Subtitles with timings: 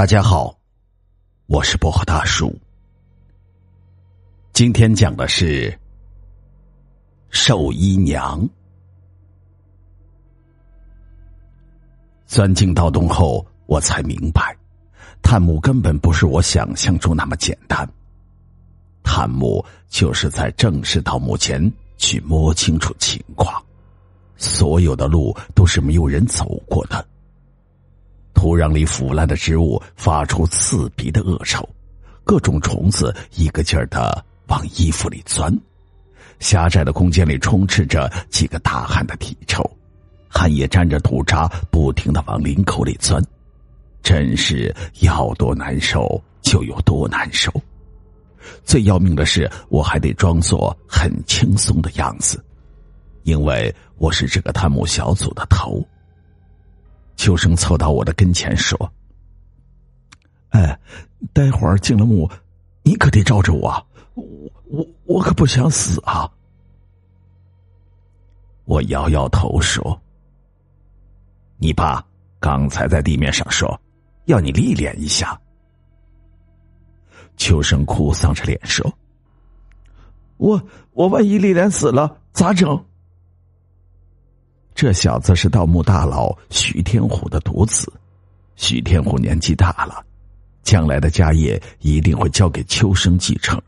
[0.00, 0.58] 大家好，
[1.44, 2.58] 我是薄荷大叔。
[4.50, 5.78] 今天讲的是
[7.28, 8.48] 兽医娘。
[12.24, 14.56] 钻进盗洞后，我才明白，
[15.20, 17.86] 探墓根本不是我想象中那么简单。
[19.02, 23.62] 探墓就是在正式盗墓前去摸清楚情况，
[24.38, 27.06] 所有的路都是没有人走过的。
[28.40, 31.68] 土壤里腐烂的植物发出刺鼻的恶臭，
[32.24, 35.54] 各种虫子一个劲儿的往衣服里钻，
[36.38, 39.62] 狭窄的空间里充斥着几个大汉的体臭，
[40.26, 43.22] 汗也沾着土渣，不停的往领口里钻，
[44.02, 47.52] 真是要多难受就有多难受。
[48.64, 52.42] 最要命的是，我还得装作很轻松的样子，
[53.24, 55.86] 因为我是这个探墓小组的头。
[57.20, 58.90] 秋生凑到我的跟前说
[60.56, 60.80] ：“哎，
[61.34, 62.26] 待会儿进了墓，
[62.82, 64.24] 你可得罩着我，我
[64.64, 66.26] 我我可不想死啊！”
[68.64, 70.00] 我摇摇头说
[71.60, 72.02] ：“你爸
[72.38, 73.78] 刚才在地面上说，
[74.24, 75.38] 要你历练一下。”
[77.36, 78.90] 秋生哭丧着脸说
[80.38, 80.58] ：“我
[80.92, 82.82] 我万一历练死了咋整？”
[84.80, 87.92] 这小子是盗墓大佬徐天虎的独子，
[88.56, 90.02] 徐天虎年纪大了，
[90.62, 93.60] 将来的家业一定会交给秋生继承。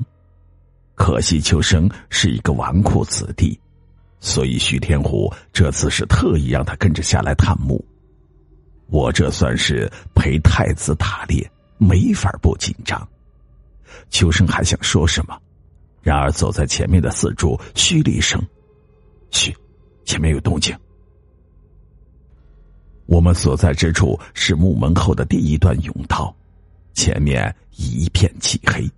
[0.94, 3.60] 可惜秋生是一个纨绔子弟，
[4.20, 7.84] 所以徐天虎这次是特意让他跟着下来探墓。
[8.86, 13.06] 我这算是陪太子打猎，没法不紧张。
[14.08, 15.38] 秋生还想说什么，
[16.00, 18.42] 然而走在前面的四柱嘘了一声
[19.30, 19.54] ：“嘘，
[20.06, 20.74] 前面有动静。”
[23.06, 26.34] 我们所在之处是墓门后的第一段甬道，
[26.94, 28.88] 前面一片漆黑，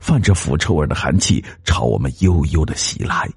[0.00, 3.28] 泛着腐臭味的寒气朝我们悠悠的袭来，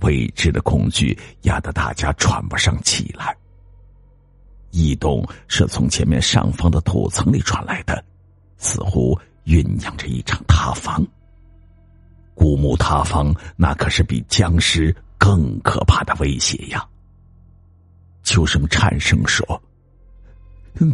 [0.00, 3.36] 未知的恐惧压得大家喘不上气来。
[4.70, 8.04] 异动是从前面上方的土层里传来的，
[8.56, 11.06] 似乎酝酿着一场塌方。
[12.34, 16.84] 古墓塌方，那可是比僵尸更可怕的威胁呀！
[18.24, 19.62] 秋生颤声说
[20.80, 20.92] ：“嗯，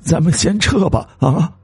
[0.00, 1.54] 咱们先撤吧。”啊！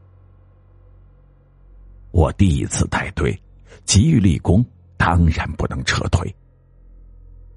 [2.12, 3.37] 我第一次带队，
[3.84, 4.65] 急于立功，
[4.97, 6.33] 当然不能撤退。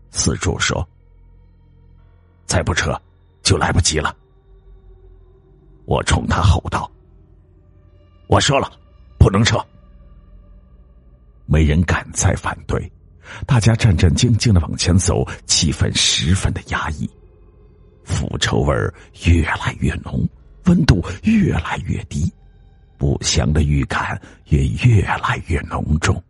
[0.09, 0.87] 四柱说
[2.47, 2.99] ：“再不撤，
[3.43, 4.15] 就来不及了。”
[5.85, 6.89] 我冲他吼道
[8.27, 8.71] ：“我说了，
[9.19, 9.63] 不能撤。”
[11.45, 12.91] 没人敢再反对。
[13.45, 17.09] 大家战战兢兢的往前走，气氛十分的压抑，
[18.03, 18.73] 腐臭味
[19.25, 20.27] 越来越浓，
[20.65, 22.31] 温度越来越低，
[22.97, 26.21] 不祥的预感也越来越浓重。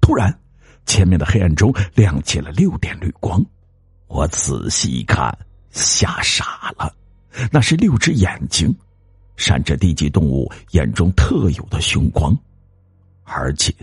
[0.00, 0.36] 突然，
[0.84, 3.44] 前面的黑暗中亮起了六点绿光，
[4.08, 5.36] 我仔细一看，
[5.70, 6.92] 吓傻了，
[7.50, 8.74] 那是六只眼睛，
[9.36, 12.36] 闪着低级动物眼中特有的凶光，
[13.24, 13.74] 而且。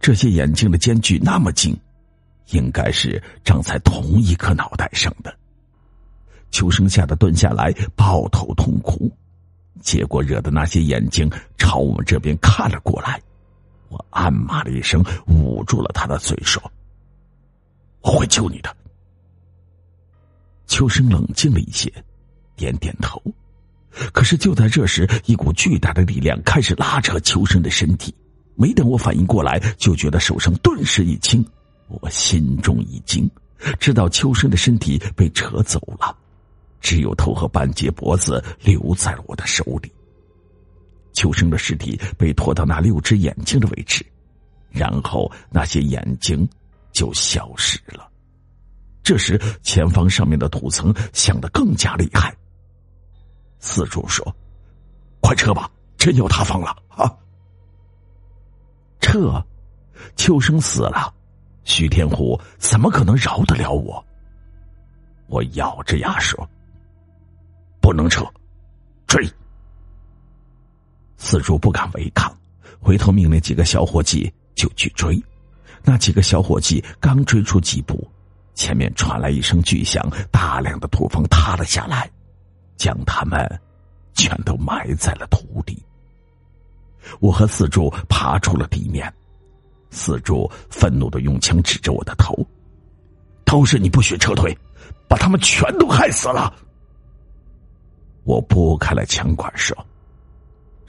[0.00, 1.76] 这些眼睛的间距那么近，
[2.50, 5.34] 应该是长在同一颗脑袋上的。
[6.50, 9.10] 秋生吓得蹲下来，抱头痛哭，
[9.80, 13.20] 结果惹得那些眼睛朝我们这边看了过来。
[13.88, 16.62] 我暗骂了一声，捂住了他的嘴，说
[18.02, 18.74] ：“我会救你的。”
[20.66, 21.92] 秋生冷静了一些，
[22.56, 23.22] 点点头。
[24.12, 28.12] 可是就在这时，一股巨大的力量开始拉扯秋生的身体。
[28.56, 31.44] 没等我反应过来，就觉得手上顿时一轻，
[31.88, 33.30] 我心中一惊，
[33.78, 36.16] 知道秋生的身体被扯走了，
[36.80, 39.92] 只有头和半截脖子留在了我的手里。
[41.12, 44.04] 秋生的尸体被拖到那六只眼睛的位置，
[44.70, 46.48] 然后那些眼睛
[46.92, 48.08] 就消失了。
[49.02, 52.34] 这时，前方上面的土层响得更加厉害。
[53.60, 54.34] 四柱说
[55.20, 57.08] ：“快撤吧，真要塌方了啊！”
[59.00, 59.44] 撤，
[60.16, 61.14] 秋生死了，
[61.64, 64.04] 徐天虎怎么可能饶得了我？
[65.26, 66.48] 我咬着牙说
[67.80, 68.24] ：“不能撤，
[69.06, 69.26] 追！”
[71.16, 72.30] 四柱不敢违抗，
[72.78, 75.20] 回头命令几个小伙计就去追。
[75.82, 78.06] 那几个小伙计刚追出几步，
[78.54, 82.10] 前面传来一声巨响，大量的土方塌了下来，
[82.76, 83.60] 将他们
[84.12, 85.82] 全都埋在了土里。
[87.20, 89.12] 我和四柱爬出了地面，
[89.94, 92.34] 四柱愤怒的用枪指着我的头
[93.46, 94.52] ：“都是你不许撤退，
[95.08, 96.52] 把他们全都害死了！”
[98.24, 99.76] 我拨开了枪管说：“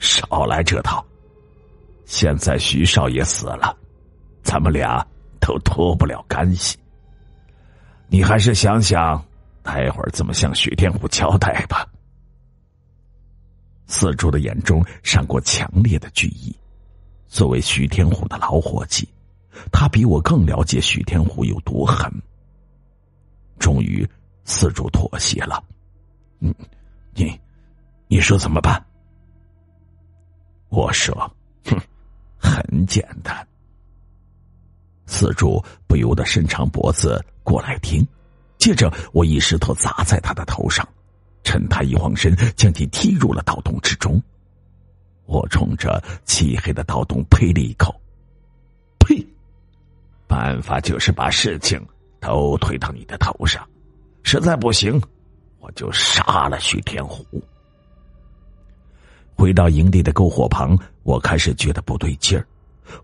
[0.00, 1.04] 少来这套！
[2.04, 3.76] 现在徐少爷死了，
[4.42, 5.06] 咱们俩
[5.40, 6.76] 都脱不了干系。
[8.08, 9.24] 你还是想想，
[9.62, 11.86] 待会儿怎么向徐天虎交代吧。
[13.86, 16.54] 四柱的眼中闪过强烈的惧意。
[17.28, 19.08] 作为徐天虎的老伙计，
[19.72, 22.10] 他比我更了解徐天虎有多狠。
[23.58, 24.08] 终于，
[24.44, 25.62] 四柱妥协了。
[26.40, 26.54] 嗯，
[27.14, 27.38] 你，
[28.06, 28.84] 你说怎么办？
[30.68, 31.14] 我说，
[31.64, 31.78] 哼，
[32.38, 33.46] 很简单。
[35.06, 38.06] 四柱不由得伸长脖子过来听，
[38.58, 40.86] 接着我一石头砸在他的头上，
[41.44, 44.22] 趁他一晃身，将其踢入了盗洞之中。
[45.26, 47.94] 我冲着漆黑的盗洞呸了一口，
[48.98, 49.26] 呸！
[50.26, 51.80] 办法就是把事情
[52.20, 53.64] 都推到你的头上，
[54.22, 55.00] 实在不行，
[55.60, 57.24] 我就杀了徐天虎。
[59.36, 62.46] 回到营地的篝火旁，我开始觉得不对劲儿，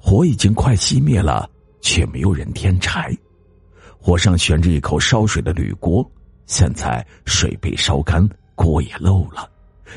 [0.00, 1.48] 火已经快熄灭了，
[1.80, 3.16] 却没有人添柴。
[4.00, 6.08] 火上悬着一口烧水的铝锅，
[6.46, 9.48] 现在水被烧干，锅也漏了，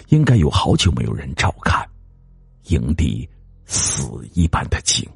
[0.09, 1.87] 应该有好久没有人照看。
[2.67, 3.27] 营地
[3.65, 4.03] 死
[4.33, 5.07] 一般的静，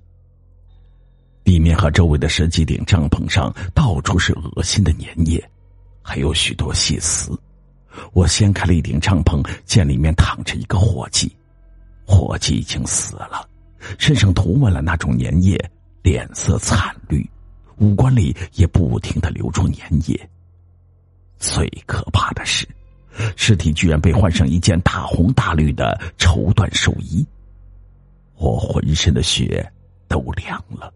[1.44, 5.44] 地面和周围的十几顶帐篷上到处是恶心的粘液，
[6.02, 7.32] 还有许多细丝。
[8.14, 11.36] 我掀开了一顶帐篷，见里面躺着一个伙计，
[12.06, 13.48] 伙计已经死了，
[13.98, 15.58] 身上涂满了那种粘液，
[16.04, 17.28] 脸色惨绿，
[17.78, 20.30] 五官里也不停的流出粘液。
[21.40, 22.68] 最可怕的是，
[23.36, 27.26] 尸体居然被换上一件大红大绿的绸缎寿衣。
[28.40, 29.70] 我浑身的血
[30.08, 30.92] 都凉了，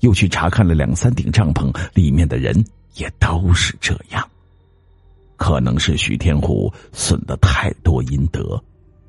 [0.00, 2.54] 又去查看了两三顶帐篷，里面的人
[2.96, 4.28] 也都是这样。
[5.36, 8.62] 可能是徐天虎损的太多阴德，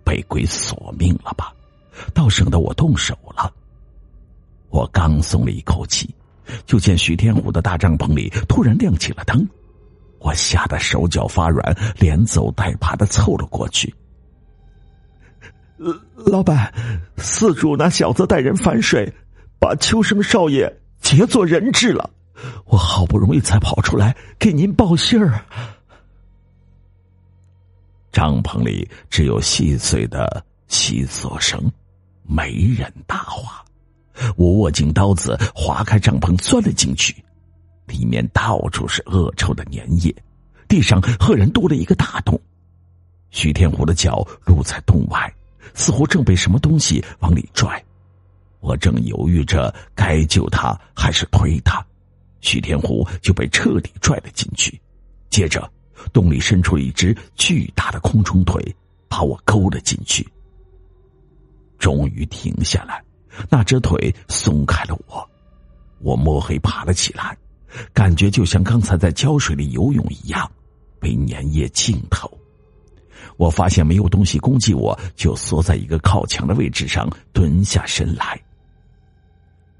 [0.05, 1.53] 被鬼索命了吧？
[2.13, 3.53] 倒省得我动手了。
[4.69, 6.09] 我刚松了一口气，
[6.65, 9.45] 就见徐天虎的大帐篷里突然亮起了灯，
[10.19, 13.93] 我吓得手脚发软，连走带爬的凑了过去。
[16.15, 16.71] 老板，
[17.17, 19.11] 四主那小子带人反水，
[19.59, 22.09] 把秋生少爷劫做人质了。
[22.65, 25.43] 我好不容易才跑出来给您报信儿。
[28.11, 31.71] 帐篷里只有细碎的细索声，
[32.23, 33.63] 没人答话。
[34.35, 37.15] 我握紧刀子，划开帐篷，钻了进去。
[37.87, 40.15] 里面到处是恶臭的粘液，
[40.67, 42.39] 地上赫然多了一个大洞。
[43.31, 45.33] 徐天虎的脚露在洞外。
[45.73, 47.83] 似乎正被什么东西往里拽，
[48.59, 51.83] 我正犹豫着该救他还是推他，
[52.41, 54.79] 徐天虎就被彻底拽了进去。
[55.29, 55.71] 接着，
[56.11, 58.63] 洞里伸出一只巨大的空中腿，
[59.07, 60.27] 把我勾了进去。
[61.79, 63.03] 终于停下来，
[63.49, 65.27] 那只腿松开了我，
[65.99, 67.37] 我摸黑爬了起来，
[67.93, 70.51] 感觉就像刚才在胶水里游泳一样，
[70.99, 72.29] 被粘液浸透。
[73.37, 78.39] 我发现没有东西攻击我，就缩在一个靠墙的位置上，蹲下身来。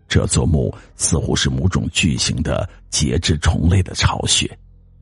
[0.08, 4.50] 这座墓似乎是某种巨型的节肢虫类的巢穴，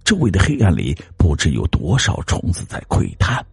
[0.04, 3.44] 周围的黑暗里不知有多少虫子在窥探。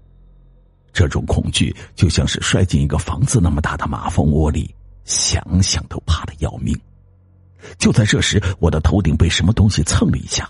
[0.92, 6.78] 这种恐惧就像是摔进一个房子那么大的马蜂窝里，想想都怕的要命。
[7.78, 10.48] 就在这时，我的头顶被什么东西蹭了一下，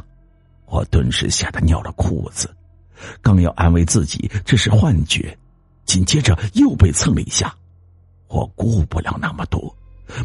[0.66, 2.48] 我顿时吓得尿了裤子。
[3.22, 5.36] 刚要安慰自己这是幻觉，
[5.84, 7.54] 紧接着又被蹭了一下。
[8.28, 9.74] 我顾不了那么多，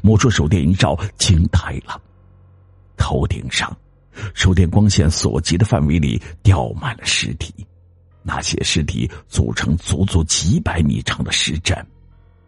[0.02, 2.02] 摸出手电一照，惊呆了。
[2.98, 3.76] 头顶上，
[4.34, 7.54] 手电光线所及的范围里掉满了尸体，
[8.24, 11.76] 那些尸体组成足足几百米长的尸阵，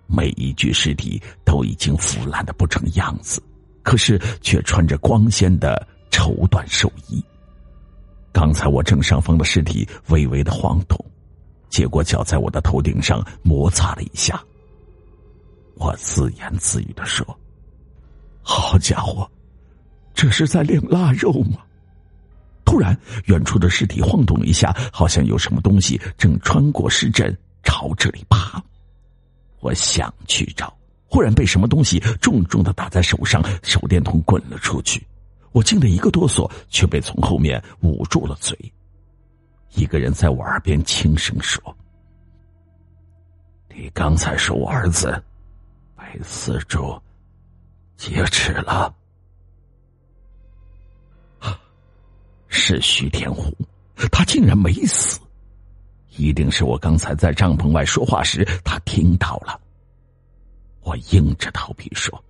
[0.08, 3.42] 每一具尸体都已经腐烂的不成样子，
[3.84, 7.24] 可是却穿着光鲜的绸缎寿衣。
[8.34, 11.00] 刚才我正上方的尸体微微的晃动，
[11.70, 14.44] 结果脚在我的头顶上摩擦了一下。
[15.76, 17.26] 我自言自语的说
[18.42, 19.30] ：“好家伙，
[20.14, 21.60] 这是在练腊肉吗？”
[22.66, 28.62] 突然，远处的尸体晃动了一下，好像有什么东西正穿过尸阵朝这里爬。
[29.60, 30.76] 我想去找，
[31.06, 35.06] 忽然被什么东西重重的打在手上，手电筒滚了出去。
[35.54, 38.58] 我惊得一个哆嗦，却被从后面捂住了嘴。
[39.76, 41.76] 一个人在我耳边轻声说
[43.74, 45.24] ：“你刚才说我儿子
[45.96, 47.02] 被四柱
[47.96, 48.94] 劫持了。”
[52.50, 53.52] 是徐天虎，
[54.12, 55.20] 他竟然没死。
[56.16, 59.60] 一定是我刚才在帐篷外说话时，他听到了。
[60.82, 62.24] 我硬着头皮说：“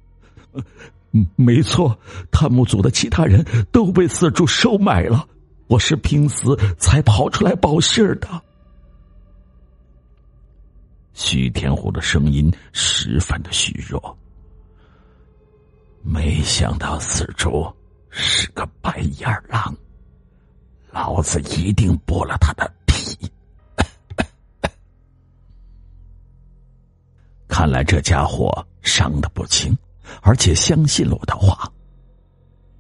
[1.14, 1.98] 嗯没错，
[2.32, 5.28] 探墓组的其他人都被四柱收买了，
[5.68, 8.28] 我是拼死才跑出来报信的。”
[11.14, 14.18] 徐天虎的声音十分的虚弱。
[16.02, 17.72] 没想到四柱
[18.10, 19.76] 是个白眼狼，
[20.92, 23.16] 老子一定剥了他的皮！
[27.48, 29.78] 看来这家伙伤的不轻，
[30.22, 31.70] 而且相信了我的话。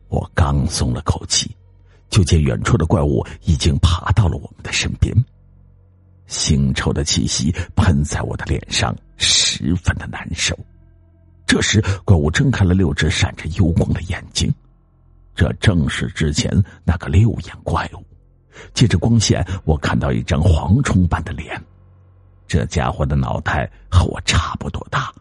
[0.10, 1.56] 我刚松了口气，
[2.10, 5.14] 就见远处的怪物已经爬到了我们的身边。
[6.28, 10.58] 腥臭的气息喷在我的脸上，十分的难受。
[11.46, 14.52] 这时，怪物睁开了六只闪着幽光的眼睛，
[15.36, 16.52] 这正是之前
[16.84, 18.04] 那个六眼怪物。
[18.74, 21.60] 借着光线，我看到一张蝗虫般的脸，
[22.48, 25.12] 这家伙的脑袋和我差不多大，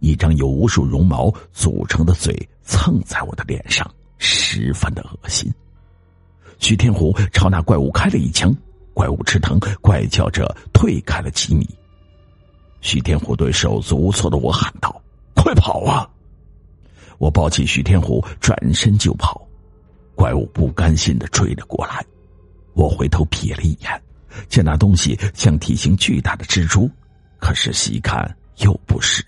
[0.00, 3.88] 一张由无数绒毛组成的嘴蹭在我的脸上，
[4.18, 5.50] 十分的恶心。
[6.58, 8.54] 徐天虎朝那怪物开了一枪。
[8.92, 11.66] 怪物吃疼，怪叫着退开了几米。
[12.82, 15.00] 徐天虎对手足无措的我喊道
[15.34, 16.06] ：“快跑啊！”
[17.16, 19.40] 我抱起徐天虎，转身就跑。
[20.14, 22.04] 怪物不甘心的追了过来。
[22.74, 24.02] 我回头瞥了一眼，
[24.48, 26.90] 见那东西像体型巨大的蜘蛛，
[27.38, 29.24] 可是细看又不是。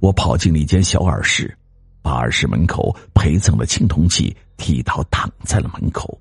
[0.00, 1.56] 我跑进了一间小耳室，
[2.02, 6.20] 把耳室门口陪葬的青铜器剃刀挡在了门口。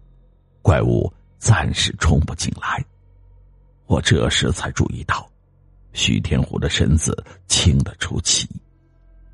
[0.62, 1.12] 怪物。
[1.42, 2.84] 暂时冲不进来，
[3.88, 5.26] 我这时才注意到，
[5.94, 8.46] 徐天虎的身子轻得出奇。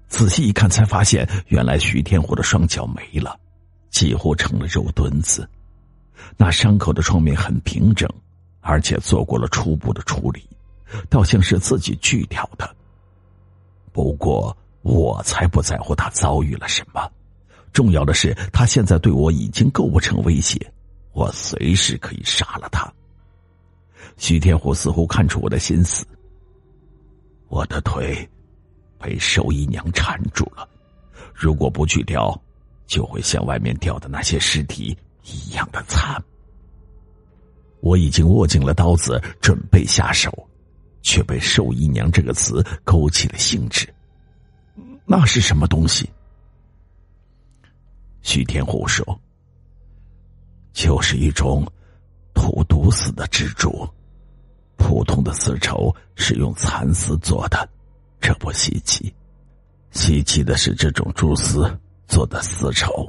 [0.08, 3.36] 仔细一看，才发现原来徐天虎的双脚没了，
[3.90, 5.50] 几乎成了肉墩子。
[6.38, 8.08] 那伤口的创面很平整，
[8.62, 10.48] 而且做过了初步的处理，
[11.10, 12.76] 倒像是自己锯掉的。
[13.96, 17.10] 不过我才不在乎他遭遇了什么，
[17.72, 20.60] 重要的是他现在对我已经构不成威胁。
[21.14, 22.94] 我随时可以杀了他。
[24.18, 26.06] 徐天虎似乎看出我的心思，
[27.48, 28.30] 我的腿
[29.00, 30.68] 被寿姨娘缠住了，
[31.34, 32.38] 如果不去掉，
[32.88, 36.22] 就会像外面掉的那些尸体一样的惨。
[37.80, 40.30] 我已经握紧了刀子，准备下手，
[41.06, 43.88] 却被“寿姨娘”这个词勾起了兴致。
[45.06, 46.10] 那是什么东西？
[48.24, 49.06] 徐天虎说。
[50.74, 51.66] 就是一种
[52.34, 53.88] 吐毒丝的蜘蛛，
[54.76, 57.70] 普通的丝绸是用蚕丝做的，
[58.20, 59.14] 这不稀奇。
[59.92, 61.72] 稀奇的是这种蛛丝
[62.08, 63.08] 做的丝绸。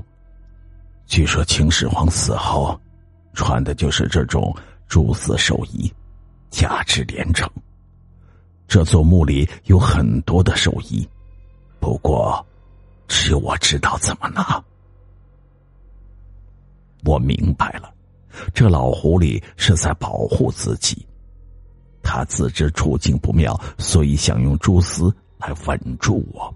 [1.06, 2.80] 据说秦始皇死后，
[3.32, 4.54] 穿的就是这种
[4.86, 5.92] 蛛丝寿衣，
[6.50, 7.50] 价值连城。
[8.68, 11.08] 这座墓里有很多的寿衣，
[11.78, 12.44] 不过
[13.06, 14.62] 只有我知道怎么拿。
[17.04, 17.92] 我明白了，
[18.52, 21.06] 这老狐狸是在保护自己。
[22.02, 26.52] 他自知处境不妙，所以想用蛛丝来稳住我，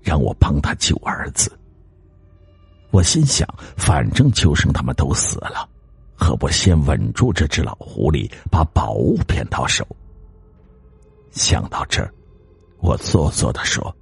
[0.00, 1.50] 让我帮他救儿子。
[2.90, 5.68] 我心想，反正秋生他们都死了，
[6.14, 9.86] 何不先稳住这只老狐狸，把宝物骗到手？
[11.32, 12.14] 想到这儿，
[12.78, 13.94] 我做作的说：“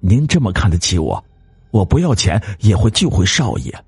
[0.00, 1.22] 您这么看得起我。”
[1.72, 3.84] 我不要钱也会救回少爷。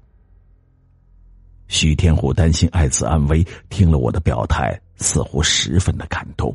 [1.69, 6.55] 徐天虎担心爱子安危，听了我的表态，似乎十分的感动。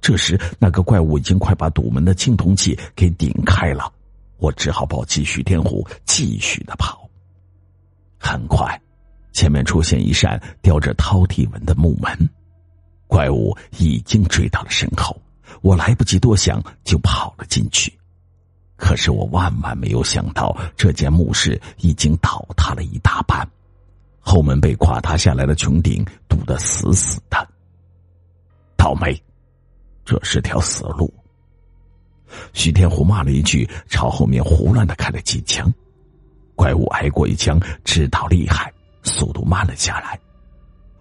[0.00, 3.92] 这时，那个怪物已经快把堵门的青铜器给顶开了，
[4.36, 7.10] 我只好抱起徐天虎继续的跑。
[8.16, 8.80] 很快，
[9.32, 12.30] 前面出现一扇雕着饕餮纹的木门，
[13.08, 15.20] 怪物已经追到了身后，
[15.62, 17.92] 我来不及多想，就跑了进去。
[18.76, 23.44] 可是我万万没有想到，这间墓室已经倒塌了一大半，
[24.20, 27.48] 后门被垮塌下来的穹顶堵得死死的。
[28.76, 29.20] 倒霉，
[30.04, 31.12] 这是条死路。
[32.52, 35.72] 徐天虎骂了一句，朝后面胡乱的开了几枪。
[36.54, 38.72] 怪物挨过一枪，知道厉害，
[39.02, 40.20] 速度慢了下来。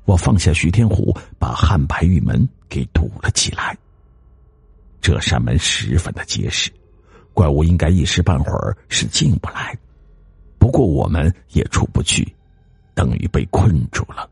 [0.07, 3.77] 我放下徐天虎，把汉白玉门给堵了起来。
[5.01, 6.71] 这扇门十分的结实。
[7.33, 9.77] 怪物应该一时半会儿是进不来，
[10.57, 12.25] 不过我们也出不去，
[12.95, 14.27] 等于被困住了。